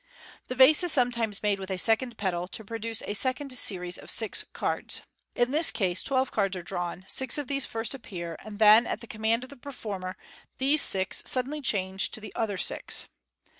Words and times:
The 0.47 0.55
vase 0.55 0.81
is 0.83 0.91
sometimes 0.91 1.43
made 1.43 1.59
with 1.59 1.69
a 1.69 1.77
second 1.77 2.17
pedal, 2.17 2.47
to 2.47 2.65
produce 2.65 3.03
a 3.03 3.13
second 3.13 3.53
series 3.55 3.99
of 3.99 4.09
six 4.09 4.43
cards. 4.51 5.03
In 5.35 5.51
this 5.51 5.69
case 5.69 6.01
twelve 6.01 6.31
cards 6.31 6.57
are 6.57 6.63
drawn 6.63 7.01
5 7.01 7.09
six 7.11 7.37
of 7.37 7.45
these 7.47 7.67
first 7.67 7.93
appear, 7.93 8.35
and 8.43 8.57
then, 8.57 8.87
at 8.87 9.01
the 9.01 9.05
command 9.05 9.43
of 9.43 9.51
the 9.51 9.57
performer, 9.57 10.17
these 10.57 10.81
Fig. 10.81 10.91
285. 10.91 10.91
458 10.91 10.91
MODERN 10.91 11.05
MAGIC. 11.05 11.13
six 11.13 11.29
suddenly 11.31 11.61
change 11.61 12.09
to 12.09 12.19
the 12.19 12.33
other 12.35 12.57
six. 12.57 13.05